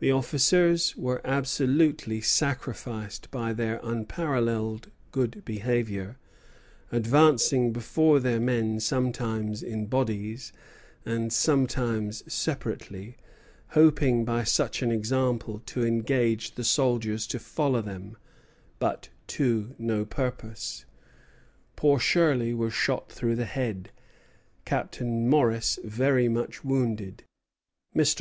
"The 0.00 0.10
officers 0.10 0.96
were 0.96 1.24
absolutely 1.24 2.20
sacrificed 2.20 3.30
by 3.30 3.52
their 3.52 3.78
unparalleled 3.80 4.90
good 5.12 5.44
behavior; 5.44 6.18
advancing 6.90 7.72
before 7.72 8.18
their 8.18 8.40
men 8.40 8.80
sometimes 8.80 9.62
in 9.62 9.86
bodies, 9.86 10.52
and 11.04 11.32
sometimes 11.32 12.24
separately, 12.26 13.18
hoping 13.68 14.24
by 14.24 14.42
such 14.42 14.82
an 14.82 14.90
example 14.90 15.60
to 15.66 15.86
engage 15.86 16.56
the 16.56 16.64
soldiers 16.64 17.24
to 17.28 17.38
follow 17.38 17.80
them; 17.80 18.16
but 18.80 19.10
to 19.28 19.76
no 19.78 20.04
purpose. 20.04 20.86
Poor 21.76 22.00
Shirley 22.00 22.52
was 22.52 22.72
shot 22.74 23.12
through 23.12 23.36
the 23.36 23.44
head, 23.44 23.92
Captain 24.64 25.28
Morris 25.30 25.78
very 25.84 26.28
much 26.28 26.64
wounded. 26.64 27.22
Mr. 27.94 28.14